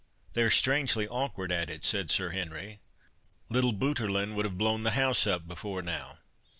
[0.33, 2.79] "They are strangely awkward at it," said Sir Henry;
[3.49, 6.17] "little Boutirlin would have blown the house up before now.